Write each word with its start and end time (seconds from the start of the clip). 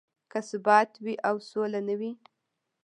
که 0.31 0.39
ثبات 0.49 0.91
وي 1.03 1.15
او 1.29 1.35
سوله 1.49 1.79
نه 1.87 1.95
وي. 1.99 2.11